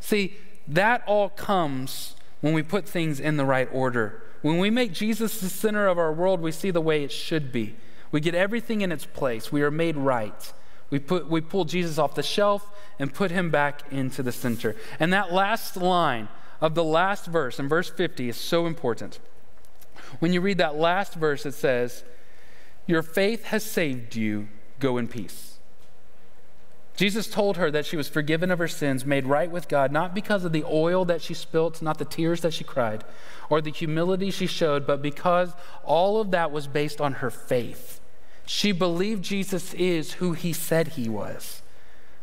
[0.00, 4.22] See, that all comes when we put things in the right order.
[4.40, 7.52] When we make Jesus the center of our world, we see the way it should
[7.52, 7.76] be.
[8.12, 9.52] We get everything in its place.
[9.52, 10.52] We are made right.
[10.90, 12.68] We, put, we pull Jesus off the shelf
[12.98, 14.76] and put him back into the center.
[14.98, 16.28] And that last line
[16.60, 19.20] of the last verse, in verse 50, is so important.
[20.18, 22.02] When you read that last verse, it says,
[22.86, 24.48] Your faith has saved you.
[24.80, 25.58] Go in peace.
[26.96, 30.14] Jesus told her that she was forgiven of her sins, made right with God, not
[30.14, 33.04] because of the oil that she spilt, not the tears that she cried,
[33.48, 37.99] or the humility she showed, but because all of that was based on her faith.
[38.52, 41.62] She believed Jesus is who he said he was.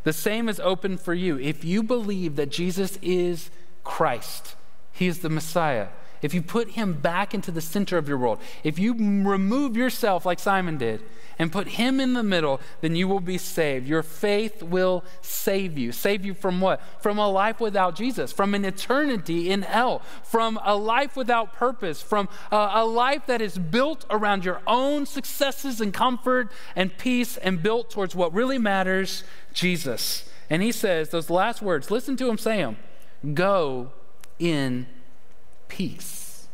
[0.04, 1.40] The same is open for you.
[1.40, 3.50] If you believe that Jesus is
[3.86, 4.58] Christ,
[4.92, 5.88] he is the Messiah,
[6.22, 10.26] if you put him back into the center of your world, if you remove yourself
[10.26, 11.04] like Simon did
[11.40, 13.88] and put him in the middle, then you will be saved.
[13.88, 15.92] Your faith will save you.
[15.92, 16.82] Save you from what?
[17.02, 22.02] From a life without Jesus, from an eternity in hell, from a life without purpose,
[22.02, 27.38] from a, a life that is built around your own successes and comfort and peace
[27.38, 30.28] and built towards what really matters Jesus.
[30.50, 32.78] And he says those last words, listen to him say them
[33.34, 33.92] go
[34.40, 34.86] in
[35.68, 36.48] peace.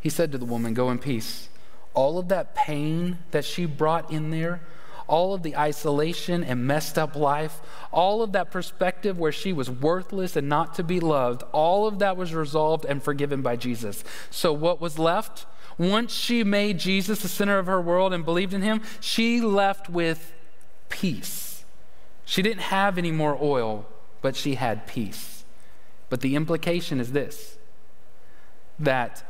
[0.00, 1.48] He said to the woman, Go in peace.
[1.94, 4.62] All of that pain that she brought in there,
[5.06, 7.60] all of the isolation and messed up life,
[7.92, 11.98] all of that perspective where she was worthless and not to be loved, all of
[11.98, 14.02] that was resolved and forgiven by Jesus.
[14.30, 15.46] So, what was left?
[15.78, 19.88] Once she made Jesus the center of her world and believed in him, she left
[19.88, 20.32] with
[20.88, 21.64] peace.
[22.24, 23.86] She didn't have any more oil,
[24.20, 25.31] but she had peace.
[26.12, 27.56] But the implication is this
[28.78, 29.24] that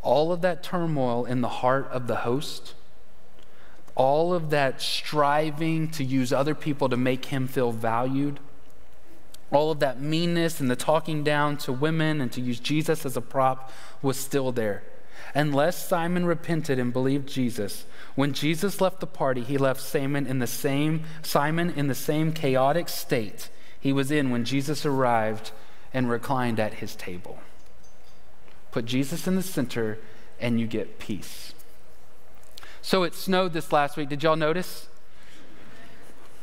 [0.00, 2.72] all of that turmoil in the heart of the host,
[3.94, 8.40] all of that striving to use other people to make him feel valued,
[9.52, 13.18] all of that meanness and the talking down to women and to use Jesus as
[13.18, 13.70] a prop
[14.00, 14.82] was still there.
[15.34, 20.38] Unless Simon repented and believed Jesus, when Jesus left the party, he left Simon in
[20.38, 25.52] the same Simon in the same chaotic state he was in when Jesus arrived
[25.94, 27.38] and reclined at his table.
[28.72, 29.98] Put Jesus in the center
[30.40, 31.54] and you get peace.
[32.82, 34.08] So it snowed this last week.
[34.08, 34.88] Did y'all notice?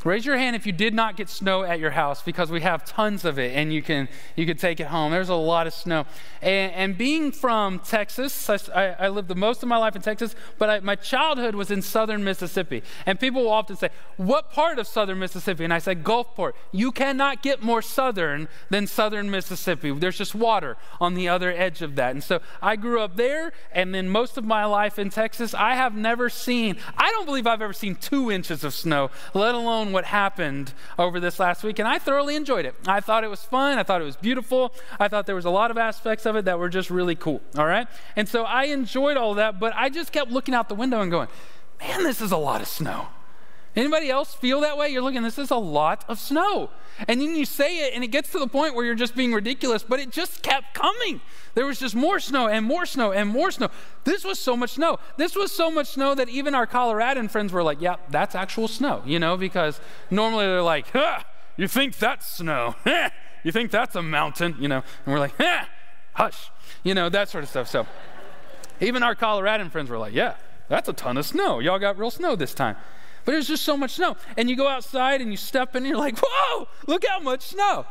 [0.03, 2.83] Raise your hand if you did not get snow at your house because we have
[2.83, 5.11] tons of it and you can, you can take it home.
[5.11, 6.05] There's a lot of snow.
[6.41, 10.35] And, and being from Texas, I, I, lived the most of my life in Texas,
[10.57, 12.81] but I, my childhood was in southern Mississippi.
[13.05, 15.63] And people will often say, What part of southern Mississippi?
[15.63, 16.53] And I say, Gulfport.
[16.71, 19.91] You cannot get more southern than southern Mississippi.
[19.91, 22.11] There's just water on the other edge of that.
[22.11, 25.75] And so I grew up there, and then most of my life in Texas, I
[25.75, 29.90] have never seen, I don't believe I've ever seen two inches of snow, let alone
[29.91, 32.75] what happened over this last week, and I thoroughly enjoyed it.
[32.87, 33.77] I thought it was fun.
[33.77, 34.73] I thought it was beautiful.
[34.99, 37.41] I thought there was a lot of aspects of it that were just really cool.
[37.57, 37.87] All right?
[38.15, 41.11] And so I enjoyed all that, but I just kept looking out the window and
[41.11, 41.27] going,
[41.79, 43.07] man, this is a lot of snow.
[43.76, 44.89] Anybody else feel that way?
[44.89, 46.69] You're looking, this is a lot of snow.
[47.07, 49.34] And then you say it, and it gets to the point where you're just being
[49.34, 51.22] ridiculous, but it just kept coming.
[51.53, 53.69] There was just more snow and more snow and more snow.
[54.03, 54.99] This was so much snow.
[55.15, 58.67] This was so much snow that even our Coloradan friends were like, yeah, that's actual
[58.67, 61.19] snow, you know, because normally they're like, huh,
[61.55, 62.76] you think that's snow?
[63.43, 64.84] you think that's a mountain, you know?
[65.05, 65.65] And we're like, huh,
[66.13, 66.51] hush,
[66.84, 67.69] you know, that sort of stuff.
[67.69, 67.88] So
[68.82, 70.36] even our Coloradan friends were like, yeah,
[70.67, 71.59] that's a ton of snow.
[71.59, 72.76] Y'all got real snow this time.
[73.26, 74.15] But there's just so much snow.
[74.38, 77.41] And you go outside and you step in and you're like, whoa, look how much
[77.41, 77.86] snow.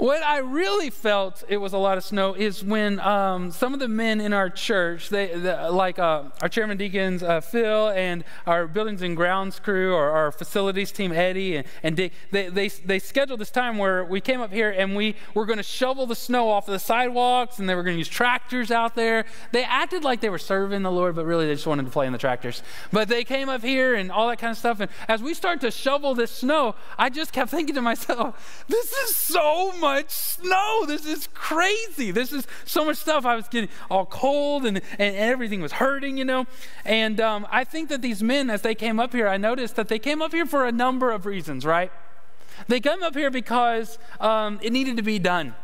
[0.00, 3.80] What I really felt it was a lot of snow is when um, some of
[3.80, 8.24] the men in our church, they, the, like uh, our chairman deacons, uh, Phil, and
[8.46, 12.68] our buildings and grounds crew, or our facilities team, Eddie, and, and Dick, they, they,
[12.68, 16.06] they scheduled this time where we came up here and we were going to shovel
[16.06, 19.26] the snow off of the sidewalks and they were going to use tractors out there.
[19.52, 22.06] They acted like they were serving the Lord, but really they just wanted to play
[22.06, 22.62] in the tractors.
[22.90, 24.80] But they came up here and all that kind of stuff.
[24.80, 28.90] And as we started to shovel this snow, I just kept thinking to myself, this
[28.94, 30.84] is so much much snow.
[30.86, 32.10] This is crazy.
[32.10, 33.26] This is so much stuff.
[33.26, 36.46] I was getting all cold and, and everything was hurting, you know.
[36.84, 39.88] And um, I think that these men, as they came up here, I noticed that
[39.88, 41.90] they came up here for a number of reasons, right?
[42.68, 45.54] They came up here because um, it needed to be done.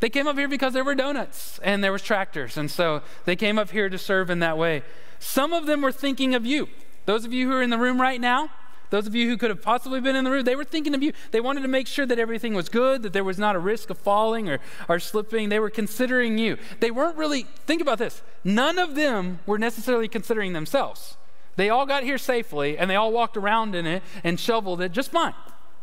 [0.00, 2.56] They came up here because there were donuts and there was tractors.
[2.56, 4.82] And so they came up here to serve in that way.
[5.18, 6.68] Some of them were thinking of you.
[7.06, 8.50] Those of you who are in the room right now,
[8.90, 11.02] those of you who could have possibly been in the room, they were thinking of
[11.02, 11.12] you.
[11.30, 13.90] They wanted to make sure that everything was good, that there was not a risk
[13.90, 15.48] of falling or, or slipping.
[15.48, 16.58] They were considering you.
[16.80, 21.16] They weren't really, think about this, none of them were necessarily considering themselves.
[21.56, 24.92] They all got here safely and they all walked around in it and shoveled it
[24.92, 25.34] just fine.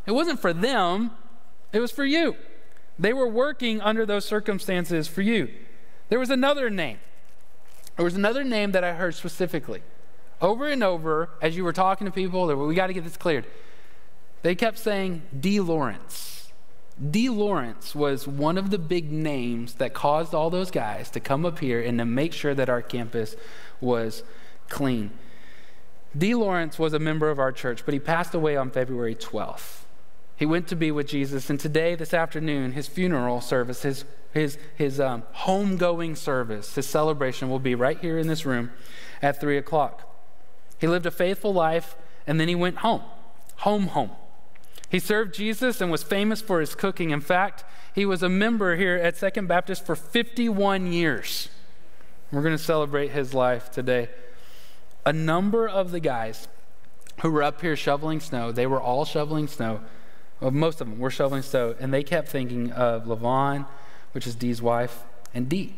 [0.05, 1.11] It wasn't for them,
[1.73, 2.35] it was for you.
[2.99, 5.49] They were working under those circumstances for you.
[6.09, 6.99] There was another name.
[7.95, 9.81] There was another name that I heard specifically
[10.41, 13.45] over and over as you were talking to people, we got to get this cleared.
[14.41, 15.59] They kept saying D.
[15.59, 16.51] Lawrence.
[17.09, 17.29] D.
[17.29, 21.59] Lawrence was one of the big names that caused all those guys to come up
[21.59, 23.35] here and to make sure that our campus
[23.79, 24.23] was
[24.69, 25.11] clean.
[26.17, 26.35] D.
[26.35, 29.81] Lawrence was a member of our church, but he passed away on February 12th.
[30.35, 34.57] He went to be with Jesus, and today, this afternoon, his funeral service, his, his,
[34.75, 38.71] his um, homegoing service, his celebration will be right here in this room
[39.21, 40.10] at 3 o'clock.
[40.81, 43.03] He lived a faithful life and then he went home,
[43.57, 44.09] home, home.
[44.89, 47.11] He served Jesus and was famous for his cooking.
[47.11, 47.63] In fact,
[47.93, 51.49] he was a member here at Second Baptist for 51 years.
[52.31, 54.09] We're going to celebrate his life today.
[55.05, 56.47] A number of the guys
[57.21, 59.81] who were up here shoveling snow, they were all shoveling snow.
[60.39, 63.67] Well, most of them were shoveling snow, and they kept thinking of Levon,
[64.13, 65.03] which is Dee's wife,
[65.33, 65.75] and Dee.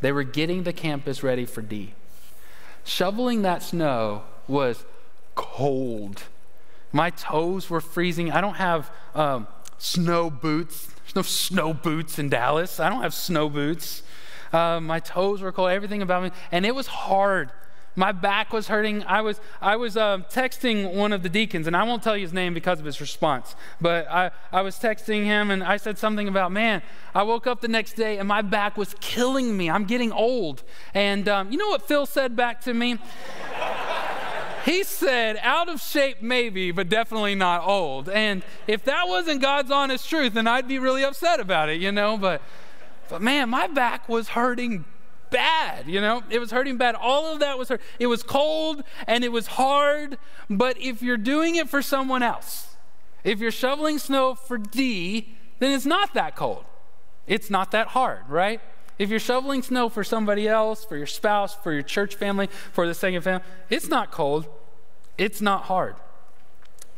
[0.00, 1.92] They were getting the campus ready for Dee
[2.84, 4.84] shoveling that snow was
[5.34, 6.24] cold.
[6.92, 8.30] My toes were freezing.
[8.30, 10.86] I don't have um, snow boots.
[10.86, 12.78] There's no snow boots in Dallas.
[12.78, 14.02] I don't have snow boots.
[14.52, 16.30] Uh, my toes were cold, everything about me.
[16.52, 17.50] And it was hard
[17.96, 19.04] my back was hurting.
[19.04, 22.22] I was, I was uh, texting one of the deacons, and I won't tell you
[22.22, 25.98] his name because of his response, but I, I was texting him and I said
[25.98, 26.82] something about, man,
[27.14, 29.70] I woke up the next day and my back was killing me.
[29.70, 30.62] I'm getting old.
[30.92, 32.98] And um, you know what Phil said back to me?
[34.64, 38.08] he said, out of shape, maybe, but definitely not old.
[38.08, 41.92] And if that wasn't God's honest truth, then I'd be really upset about it, you
[41.92, 42.16] know?
[42.16, 42.42] But,
[43.08, 44.84] but man, my back was hurting
[45.30, 46.22] bad, you know?
[46.30, 46.94] It was hurting bad.
[46.94, 47.80] All of that was hurt.
[47.98, 50.18] It was cold and it was hard,
[50.48, 52.76] but if you're doing it for someone else,
[53.22, 56.64] if you're shoveling snow for D, then it's not that cold.
[57.26, 58.60] It's not that hard, right?
[58.98, 62.86] If you're shoveling snow for somebody else, for your spouse, for your church family, for
[62.86, 64.46] the second family, it's not cold.
[65.18, 65.96] It's not hard.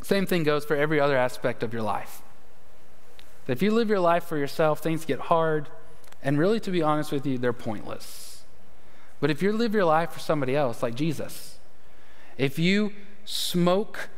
[0.02, 2.22] Same thing goes for every other aspect of your life.
[3.48, 5.68] If you live your life for yourself, things get hard,
[6.22, 8.44] and really, to be honest with you, they're pointless.
[9.20, 11.58] But if you live your life for somebody else, like Jesus,
[12.36, 12.92] if you
[13.24, 14.08] smoke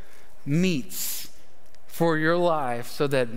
[0.44, 1.30] meats
[1.86, 3.28] for your life so that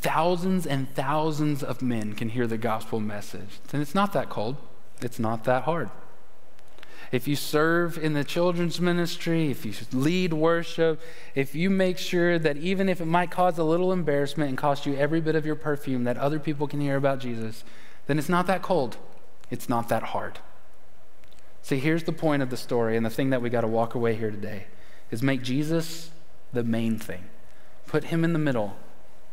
[0.00, 4.56] thousands and thousands of men can hear the gospel message, then it's not that cold.
[5.02, 5.90] It's not that hard.
[7.12, 11.00] If you serve in the children's ministry, if you lead worship,
[11.34, 14.86] if you make sure that even if it might cause a little embarrassment and cost
[14.86, 17.64] you every bit of your perfume that other people can hear about Jesus,
[18.06, 18.96] then it's not that cold.
[19.50, 20.38] It's not that hard.
[21.62, 23.94] See, here's the point of the story, and the thing that we got to walk
[23.94, 24.66] away here today
[25.10, 26.10] is make Jesus
[26.52, 27.24] the main thing.
[27.86, 28.76] Put him in the middle,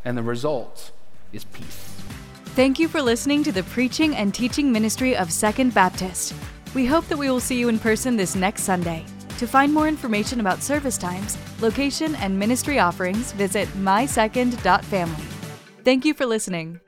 [0.04, 0.92] and the result
[1.32, 1.96] is peace.
[2.56, 6.34] Thank you for listening to the preaching and teaching ministry of Second Baptist.
[6.76, 9.06] We hope that we will see you in person this next Sunday.
[9.40, 15.26] To find more information about service times, location, and ministry offerings, visit mysecond.family.
[15.84, 16.80] Thank you for listening.